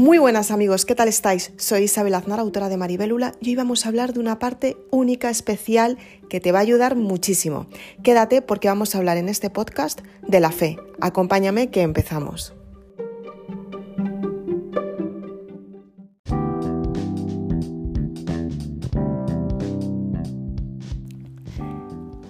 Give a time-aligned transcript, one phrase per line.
[0.00, 1.52] Muy buenas amigos, ¿qué tal estáis?
[1.58, 5.28] Soy Isabel Aznar, autora de Maribélula, y hoy vamos a hablar de una parte única,
[5.28, 5.98] especial,
[6.30, 7.66] que te va a ayudar muchísimo.
[8.02, 10.78] Quédate porque vamos a hablar en este podcast de la fe.
[11.02, 12.54] Acompáñame que empezamos.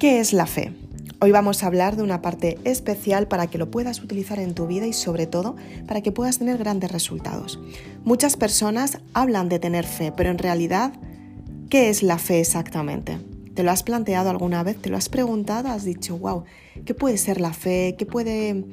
[0.00, 0.72] ¿Qué es la fe?
[1.22, 4.66] Hoy vamos a hablar de una parte especial para que lo puedas utilizar en tu
[4.66, 5.54] vida y sobre todo
[5.86, 7.60] para que puedas tener grandes resultados.
[8.04, 10.94] Muchas personas hablan de tener fe, pero en realidad,
[11.68, 13.18] ¿qué es la fe exactamente?
[13.52, 14.80] ¿Te lo has planteado alguna vez?
[14.80, 15.68] ¿Te lo has preguntado?
[15.68, 16.44] ¿Has dicho, wow,
[16.86, 17.96] ¿qué puede ser la fe?
[17.98, 18.64] ¿Qué puede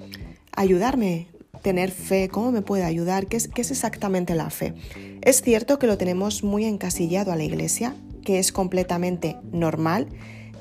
[0.55, 1.27] ayudarme
[1.63, 2.29] tener fe?
[2.29, 3.27] ¿Cómo me puede ayudar?
[3.27, 4.73] ¿Qué es, qué es exactamente la fe?
[5.21, 7.93] Es cierto que lo tenemos muy encasillado a la iglesia,
[8.23, 10.07] que es completamente normal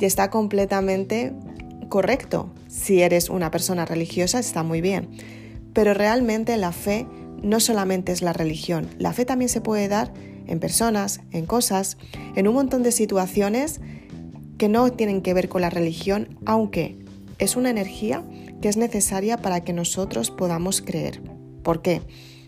[0.00, 1.32] y está completamente
[1.88, 2.52] correcto.
[2.68, 5.08] Si eres una persona religiosa está muy bien.
[5.72, 7.06] Pero realmente la fe
[7.42, 8.88] no solamente es la religión.
[8.98, 10.12] La fe también se puede dar
[10.46, 11.98] en personas, en cosas,
[12.34, 13.80] en un montón de situaciones
[14.58, 16.96] que no tienen que ver con la religión, aunque
[17.38, 18.22] es una energía
[18.60, 21.20] que es necesaria para que nosotros podamos creer.
[21.62, 22.02] ¿Por qué?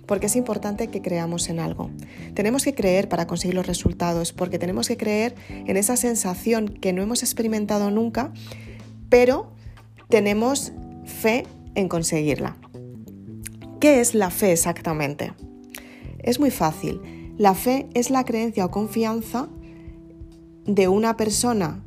[0.06, 1.90] Porque es importante que creamos en algo.
[2.34, 6.94] Tenemos que creer para conseguir los resultados, porque tenemos que creer en esa sensación que
[6.94, 8.32] no hemos experimentado nunca
[9.08, 9.52] pero
[10.08, 10.72] tenemos
[11.04, 12.56] fe en conseguirla.
[13.80, 15.32] ¿Qué es la fe exactamente?
[16.18, 17.00] Es muy fácil.
[17.38, 19.48] La fe es la creencia o confianza
[20.64, 21.84] de una persona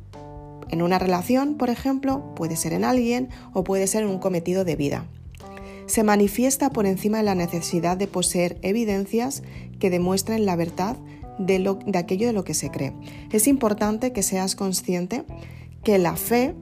[0.72, 4.64] en una relación, por ejemplo, puede ser en alguien o puede ser en un cometido
[4.64, 5.04] de vida.
[5.86, 9.42] Se manifiesta por encima de la necesidad de poseer evidencias
[9.78, 10.96] que demuestren la verdad
[11.38, 12.94] de, de aquello de lo que se cree.
[13.30, 15.24] Es importante que seas consciente
[15.84, 16.54] que la fe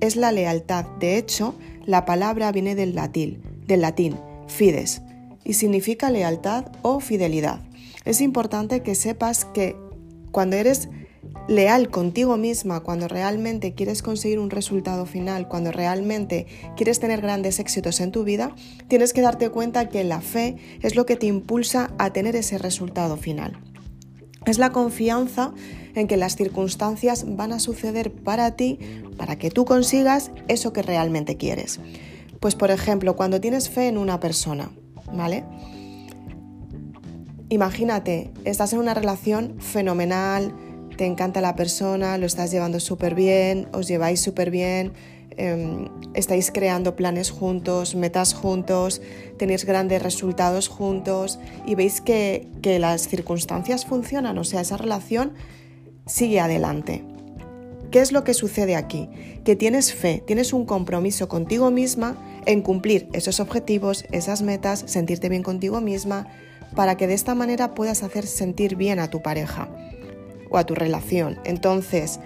[0.00, 0.86] es la lealtad.
[0.98, 5.02] De hecho, la palabra viene del latín, del latín fides
[5.44, 7.60] y significa lealtad o fidelidad.
[8.04, 9.76] Es importante que sepas que
[10.30, 10.88] cuando eres
[11.48, 17.58] leal contigo misma, cuando realmente quieres conseguir un resultado final, cuando realmente quieres tener grandes
[17.58, 18.54] éxitos en tu vida,
[18.88, 22.58] tienes que darte cuenta que la fe es lo que te impulsa a tener ese
[22.58, 23.58] resultado final.
[24.46, 25.52] Es la confianza
[25.94, 28.78] en que las circunstancias van a suceder para ti,
[29.16, 31.80] para que tú consigas eso que realmente quieres.
[32.40, 34.70] Pues por ejemplo, cuando tienes fe en una persona,
[35.12, 35.44] ¿vale?
[37.48, 40.54] Imagínate, estás en una relación fenomenal,
[40.96, 44.92] te encanta la persona, lo estás llevando súper bien, os lleváis súper bien,
[45.36, 49.00] Em, estáis creando planes juntos, metas juntos,
[49.38, 55.32] tenéis grandes resultados juntos y veis que, que las circunstancias funcionan, o sea, esa relación
[56.06, 57.04] sigue adelante.
[57.90, 59.08] ¿Qué es lo que sucede aquí?
[59.44, 62.16] Que tienes fe, tienes un compromiso contigo misma
[62.46, 66.28] en cumplir esos objetivos, esas metas, sentirte bien contigo misma,
[66.76, 69.68] para que de esta manera puedas hacer sentir bien a tu pareja
[70.50, 71.38] o a tu relación.
[71.44, 72.20] Entonces,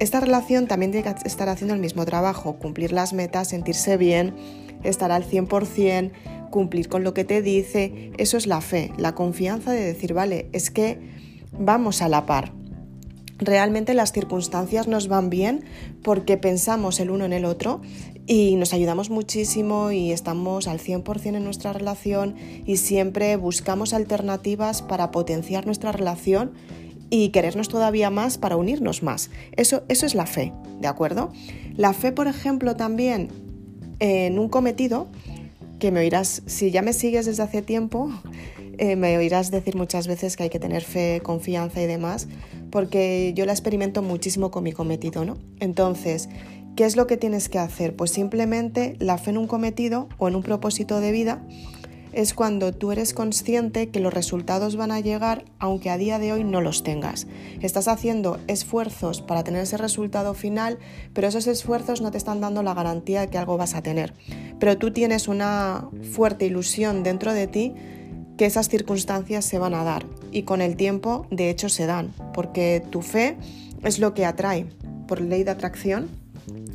[0.00, 4.34] esta relación también tiene que estar haciendo el mismo trabajo, cumplir las metas, sentirse bien,
[4.82, 6.12] estar al 100%,
[6.50, 8.10] cumplir con lo que te dice.
[8.16, 10.98] Eso es la fe, la confianza de decir, vale, es que
[11.58, 12.52] vamos a la par.
[13.38, 15.64] Realmente las circunstancias nos van bien
[16.02, 17.80] porque pensamos el uno en el otro
[18.26, 24.82] y nos ayudamos muchísimo y estamos al 100% en nuestra relación y siempre buscamos alternativas
[24.82, 26.52] para potenciar nuestra relación
[27.10, 29.30] y querernos todavía más para unirnos más.
[29.56, 31.32] Eso, eso es la fe, ¿de acuerdo?
[31.76, 33.28] La fe, por ejemplo, también
[33.98, 35.08] en un cometido,
[35.78, 38.10] que me oirás, si ya me sigues desde hace tiempo,
[38.78, 42.28] eh, me oirás decir muchas veces que hay que tener fe, confianza y demás,
[42.70, 45.38] porque yo la experimento muchísimo con mi cometido, ¿no?
[45.60, 46.28] Entonces,
[46.76, 47.96] ¿qué es lo que tienes que hacer?
[47.96, 51.42] Pues simplemente la fe en un cometido o en un propósito de vida
[52.14, 56.32] es cuando tú eres consciente que los resultados van a llegar aunque a día de
[56.32, 57.26] hoy no los tengas.
[57.60, 60.78] Estás haciendo esfuerzos para tener ese resultado final,
[61.12, 64.14] pero esos esfuerzos no te están dando la garantía de que algo vas a tener.
[64.60, 67.74] Pero tú tienes una fuerte ilusión dentro de ti
[68.36, 72.12] que esas circunstancias se van a dar y con el tiempo de hecho se dan,
[72.32, 73.36] porque tu fe
[73.82, 74.66] es lo que atrae
[75.06, 76.08] por ley de atracción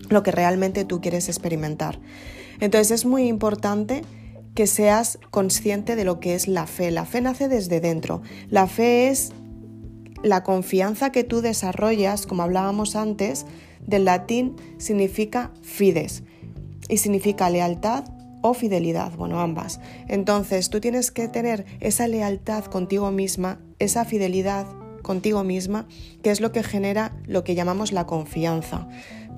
[0.09, 1.99] lo que realmente tú quieres experimentar.
[2.59, 4.01] Entonces es muy importante
[4.55, 6.91] que seas consciente de lo que es la fe.
[6.91, 8.21] La fe nace desde dentro.
[8.49, 9.31] La fe es
[10.23, 13.45] la confianza que tú desarrollas, como hablábamos antes,
[13.85, 16.23] del latín significa fides
[16.89, 18.03] y significa lealtad
[18.41, 19.79] o fidelidad, bueno, ambas.
[20.07, 24.67] Entonces, tú tienes que tener esa lealtad contigo misma, esa fidelidad
[25.01, 25.87] contigo misma,
[26.23, 28.87] que es lo que genera lo que llamamos la confianza.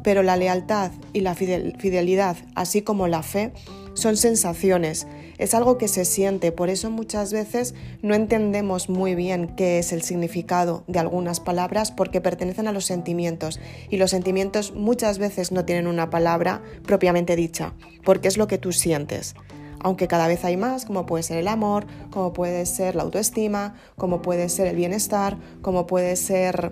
[0.04, 3.54] pero la lealtad y la fidelidad, así como la fe,
[3.94, 5.08] son sensaciones,
[5.38, 7.74] es algo que se siente, por eso muchas veces
[8.04, 12.86] no entendemos muy bien qué es el significado de algunas palabras porque pertenecen a los
[12.86, 13.60] sentimientos.
[13.90, 17.74] Y los sentimientos muchas veces no tienen una palabra propiamente dicha,
[18.04, 19.34] porque es lo que tú sientes.
[19.80, 23.74] Aunque cada vez hay más, como puede ser el amor, como puede ser la autoestima,
[23.98, 26.72] como puede ser el bienestar, como puede ser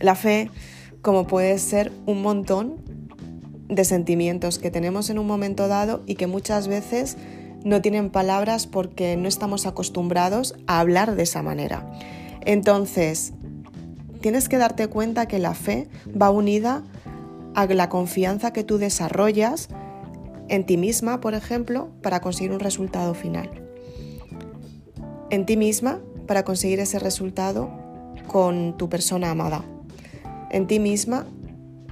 [0.00, 0.50] la fe,
[1.02, 2.97] como puede ser un montón
[3.68, 7.16] de sentimientos que tenemos en un momento dado y que muchas veces
[7.64, 11.90] no tienen palabras porque no estamos acostumbrados a hablar de esa manera.
[12.44, 13.32] Entonces,
[14.20, 15.88] tienes que darte cuenta que la fe
[16.20, 16.82] va unida
[17.54, 19.68] a la confianza que tú desarrollas
[20.48, 23.50] en ti misma, por ejemplo, para conseguir un resultado final.
[25.30, 27.70] En ti misma para conseguir ese resultado
[28.26, 29.64] con tu persona amada.
[30.50, 31.26] En ti misma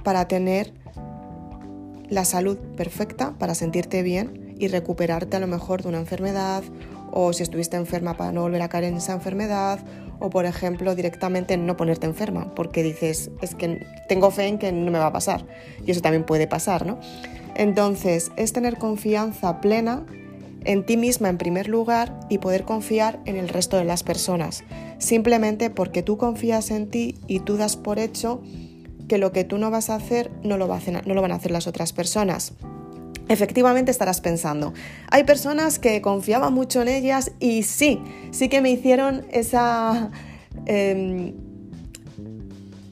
[0.03, 0.73] para tener
[2.09, 6.63] la salud perfecta para sentirte bien y recuperarte a lo mejor de una enfermedad
[7.11, 9.79] o si estuviste enferma para no volver a caer en esa enfermedad
[10.19, 14.71] o por ejemplo directamente no ponerte enferma porque dices es que tengo fe en que
[14.71, 15.45] no me va a pasar
[15.85, 16.99] y eso también puede pasar, ¿no?
[17.55, 20.05] Entonces es tener confianza plena
[20.63, 24.63] en ti misma en primer lugar y poder confiar en el resto de las personas,
[24.97, 28.41] simplemente porque tú confías en ti y tú das por hecho
[29.07, 31.51] que lo que tú no vas a hacer no lo, no lo van a hacer
[31.51, 32.53] las otras personas.
[33.29, 34.73] Efectivamente estarás pensando,
[35.11, 37.99] hay personas que confiaba mucho en ellas y sí,
[38.31, 40.11] sí que me hicieron esa,
[40.65, 41.33] em,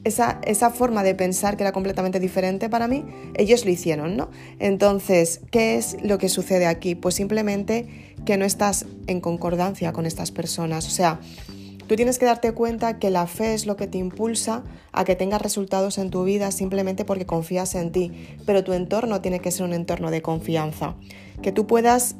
[0.04, 3.02] esa, esa, forma de pensar que era completamente diferente para mí,
[3.34, 4.28] ellos lo hicieron, ¿no?
[4.58, 6.94] Entonces, ¿qué es lo que sucede aquí?
[6.94, 11.18] Pues simplemente que no estás en concordancia con estas personas, o sea,
[11.86, 15.14] Tú tienes que darte cuenta que la fe es lo que te impulsa a que
[15.14, 18.12] tengas resultados en tu vida simplemente porque confías en ti,
[18.44, 20.96] pero tu entorno tiene que ser un entorno de confianza,
[21.42, 22.16] que tú puedas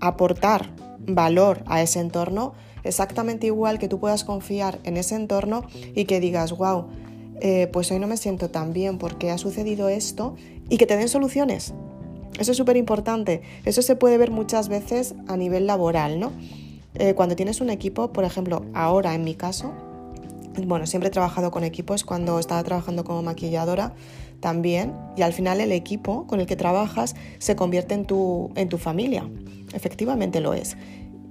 [0.00, 6.04] aportar valor a ese entorno exactamente igual que tú puedas confiar en ese entorno y
[6.06, 6.86] que digas, wow,
[7.40, 10.34] eh, pues hoy no me siento tan bien porque ha sucedido esto
[10.68, 11.72] y que te den soluciones.
[12.38, 13.42] Eso es súper importante.
[13.64, 16.32] Eso se puede ver muchas veces a nivel laboral, ¿no?
[16.94, 19.72] Eh, cuando tienes un equipo, por ejemplo, ahora en mi caso,
[20.66, 23.94] bueno, siempre he trabajado con equipos cuando estaba trabajando como maquilladora
[24.40, 28.68] también y al final el equipo con el que trabajas se convierte en tu, en
[28.68, 29.28] tu familia.
[29.72, 30.76] Efectivamente lo es.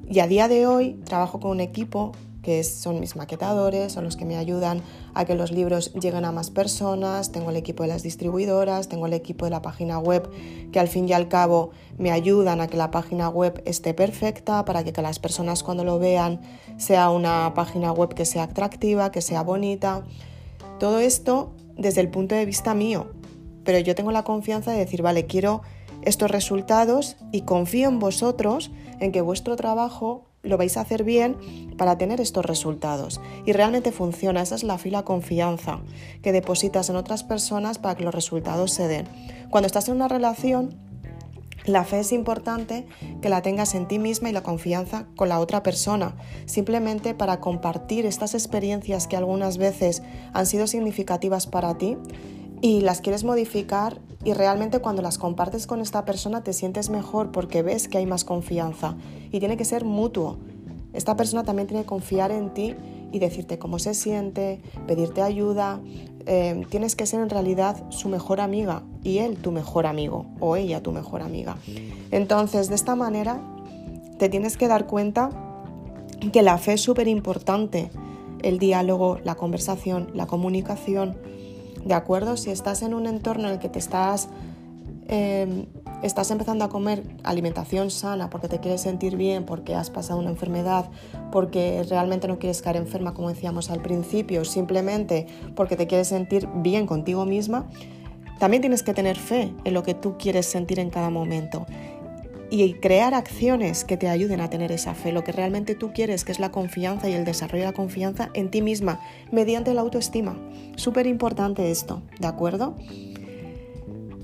[0.09, 2.13] Y a día de hoy trabajo con un equipo
[2.47, 4.81] que son mis maquetadores, son los que me ayudan
[5.13, 9.05] a que los libros lleguen a más personas, tengo el equipo de las distribuidoras, tengo
[9.05, 10.31] el equipo de la página web
[10.71, 14.63] que al fin y al cabo me ayudan a que la página web esté perfecta
[14.63, 16.39] para que, las personas cuando lo vean
[16.77, 20.05] sea una página web que sea atractiva, que sea bonita.
[20.79, 23.07] Todo esto desde el punto de vista mío,
[23.65, 25.63] pero yo tengo la confianza de decir, vale, quiero
[26.01, 28.71] estos resultados y confío en vosotros,
[29.01, 31.37] en que vuestro trabajo lo vais a hacer bien
[31.77, 33.19] para tener estos resultados.
[33.45, 35.81] Y realmente funciona, esa es la fila confianza
[36.21, 39.07] que depositas en otras personas para que los resultados se den.
[39.49, 40.75] Cuando estás en una relación,
[41.65, 42.87] la fe es importante
[43.21, 47.41] que la tengas en ti misma y la confianza con la otra persona, simplemente para
[47.41, 50.01] compartir estas experiencias que algunas veces
[50.31, 51.97] han sido significativas para ti
[52.61, 57.31] y las quieres modificar y realmente cuando las compartes con esta persona te sientes mejor
[57.31, 58.97] porque ves que hay más confianza
[59.31, 60.35] y tiene que ser mutuo.
[60.91, 62.75] Esta persona también tiene que confiar en ti
[63.13, 65.79] y decirte cómo se siente, pedirte ayuda.
[66.25, 70.57] Eh, tienes que ser en realidad su mejor amiga y él tu mejor amigo o
[70.57, 71.55] ella tu mejor amiga.
[72.11, 73.39] Entonces, de esta manera,
[74.19, 75.29] te tienes que dar cuenta
[76.33, 77.91] que la fe es súper importante.
[78.43, 81.15] El diálogo, la conversación, la comunicación
[81.87, 82.37] ¿de acuerdo?
[82.37, 84.27] Si estás en un entorno en el que te estás,
[85.07, 85.65] em,
[86.03, 90.29] estás empezando a comer alimentación sana porque te quieres sentir bien, porque has pasado una
[90.29, 90.89] enfermedad,
[91.31, 96.47] porque realmente no quieres caer enferma, como decíamos al principio, simplemente porque te quieres sentir
[96.55, 97.67] bien contigo misma,
[98.37, 101.65] también tienes que tener fe en lo que tú quieres sentir en cada momento
[102.49, 106.23] y crear acciones que te ayuden a tener esa fe, lo que realmente tú quieres,
[106.23, 108.99] que es la confianza y el desarrollo de la confianza en ti misma,
[109.31, 110.37] mediante la autoestima.
[110.75, 112.75] Súper importante esto, ¿de acuerdo?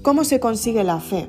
[0.01, 1.27] ¿Cómo se consigue la fe?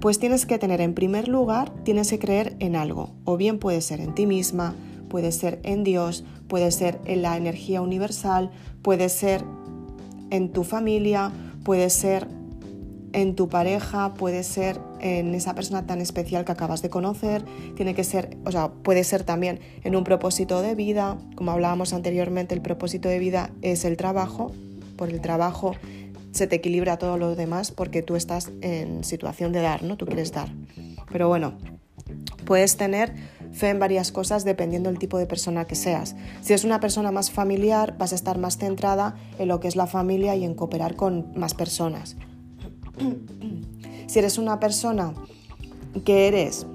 [0.00, 3.80] Pues tienes que tener en primer lugar, tienes que creer en algo, o bien puede
[3.80, 4.74] ser en ti misma,
[5.08, 8.50] puede ser en Dios, puede ser en la energía universal,
[8.82, 9.44] puede ser
[10.30, 11.32] en tu familia,
[11.64, 12.28] puede ser
[13.12, 17.44] en tu pareja, puede ser en esa persona tan especial que acabas de conocer,
[17.76, 21.92] tiene que ser, o sea, puede ser también en un propósito de vida, como hablábamos
[21.92, 24.52] anteriormente, el propósito de vida es el trabajo,
[24.96, 25.74] por el trabajo
[26.32, 29.96] se te equilibra todo lo demás porque tú estás en situación de dar, ¿no?
[29.96, 30.48] Tú quieres dar.
[31.10, 31.54] Pero bueno,
[32.44, 33.14] puedes tener
[33.52, 36.16] fe en varias cosas dependiendo del tipo de persona que seas.
[36.42, 39.76] Si es una persona más familiar, vas a estar más centrada en lo que es
[39.76, 42.16] la familia y en cooperar con más personas.
[44.06, 45.14] Si eres una persona
[46.04, 46.66] que eres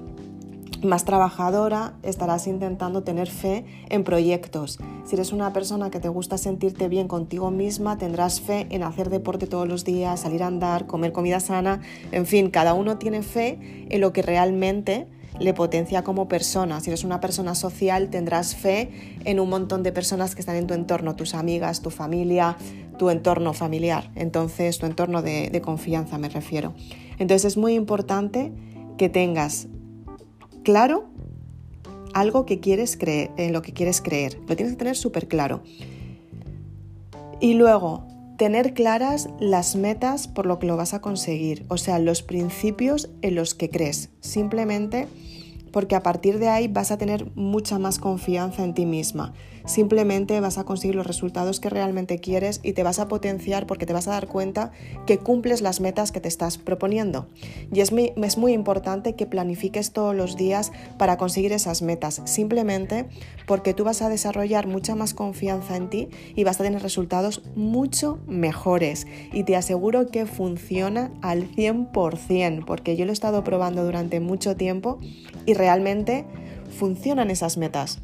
[0.82, 4.78] más trabajadora, estarás intentando tener fe en proyectos.
[5.04, 9.10] Si eres una persona que te gusta sentirte bien contigo misma, tendrás fe en hacer
[9.10, 11.80] deporte todos los días, salir a andar, comer comida sana,
[12.12, 16.80] en fin, cada uno tiene fe en lo que realmente le potencia como persona.
[16.80, 18.90] Si eres una persona social, tendrás fe
[19.24, 22.56] en un montón de personas que están en tu entorno, tus amigas, tu familia,
[22.98, 24.10] tu entorno familiar.
[24.14, 26.74] Entonces, tu entorno de, confianza me refiero.
[27.18, 28.52] Entonces, es muy importante
[28.96, 29.66] que tengas
[30.62, 31.06] claro
[32.12, 34.38] algo que quieres creer, en lo que quieres creer.
[34.46, 35.62] Lo tienes que tener súper claro.
[37.40, 41.98] Y luego, tener claras las metas por lo que lo vas a conseguir, o sea,
[41.98, 44.10] los principios en los que crees.
[44.20, 45.08] Simplemente
[45.72, 49.34] porque a partir de ahí vas a tener mucha más confianza en ti misma.
[49.66, 53.86] Simplemente vas a conseguir los resultados que realmente quieres y te vas a potenciar porque
[53.86, 54.72] te vas a dar cuenta
[55.06, 57.28] que cumples las metas que te estás proponiendo.
[57.72, 62.20] Y es muy, es muy importante que planifiques todos los días para conseguir esas metas,
[62.24, 63.06] simplemente
[63.46, 67.42] porque tú vas a desarrollar mucha más confianza en ti y vas a tener resultados
[67.54, 69.06] mucho mejores.
[69.32, 74.56] Y te aseguro que funciona al 100%, porque yo lo he estado probando durante mucho
[74.56, 74.98] tiempo
[75.46, 76.26] y realmente
[76.78, 78.00] funcionan esas metas.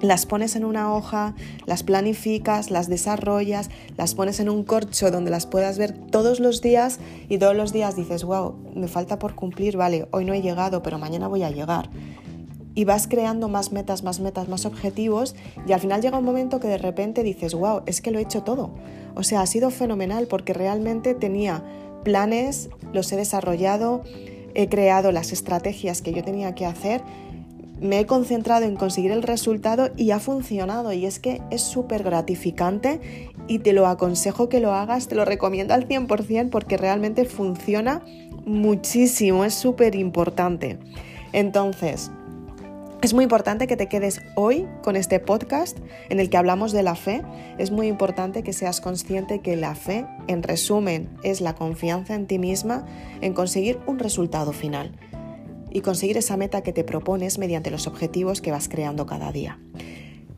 [0.00, 1.34] Las pones en una hoja,
[1.66, 6.60] las planificas, las desarrollas, las pones en un corcho donde las puedas ver todos los
[6.60, 6.98] días
[7.28, 10.82] y todos los días dices, wow, me falta por cumplir, vale, hoy no he llegado,
[10.82, 11.90] pero mañana voy a llegar.
[12.74, 15.36] Y vas creando más metas, más metas, más objetivos
[15.66, 18.22] y al final llega un momento que de repente dices, wow, es que lo he
[18.22, 18.74] hecho todo.
[19.14, 21.62] O sea, ha sido fenomenal porque realmente tenía
[22.02, 24.02] planes, los he desarrollado,
[24.54, 27.02] he creado las estrategias que yo tenía que hacer,
[27.80, 30.92] me he concentrado en conseguir el resultado y ha funcionado.
[30.92, 35.24] Y es que es súper gratificante y te lo aconsejo que lo hagas, te lo
[35.24, 38.02] recomiendo al 100% porque realmente funciona
[38.46, 40.78] muchísimo, es súper importante.
[41.32, 42.10] Entonces,
[43.02, 45.78] es muy importante que te quedes hoy con este podcast
[46.08, 47.22] en el que hablamos de la fe.
[47.58, 52.26] Es muy importante que seas consciente que la fe, en resumen, es la confianza en
[52.26, 52.86] ti misma
[53.20, 54.92] en conseguir un resultado final
[55.74, 59.58] y conseguir esa meta que te propones mediante los objetivos que vas creando cada día.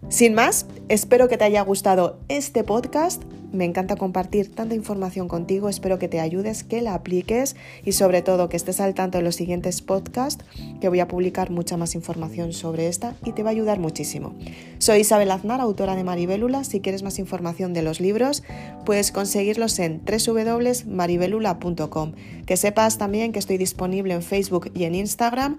[0.09, 3.23] Sin más, espero que te haya gustado este podcast.
[3.52, 8.21] Me encanta compartir tanta información contigo, espero que te ayudes, que la apliques y sobre
[8.21, 10.45] todo que estés al tanto de los siguientes podcasts,
[10.81, 14.35] que voy a publicar mucha más información sobre esta y te va a ayudar muchísimo.
[14.78, 16.64] Soy Isabel Aznar, autora de Maribélula.
[16.64, 18.43] Si quieres más información de los libros,
[18.85, 22.12] puedes conseguirlos en www.maribelula.com.
[22.47, 25.59] Que sepas también que estoy disponible en Facebook y en Instagram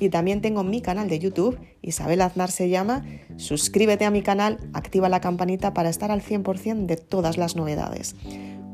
[0.00, 3.04] y también tengo mi canal de YouTube, Isabel Aznar se llama.
[3.36, 8.14] Suscríbete a mi canal, activa la campanita para estar al 100% de todas las novedades.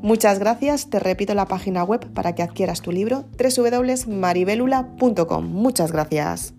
[0.01, 5.45] Muchas gracias, te repito la página web para que adquieras tu libro www.maribelula.com.
[5.45, 6.53] Muchas gracias.